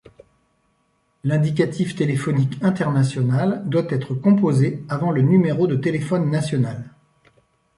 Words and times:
L'indicatif 1.23 1.93
téléphonique 1.95 2.57
international 2.63 3.61
doit 3.69 3.85
être 3.93 4.15
composé 4.15 4.83
avant 4.89 5.11
le 5.11 5.21
numéro 5.21 5.67
de 5.67 5.75
téléphone 5.75 6.31
national. 6.31 6.89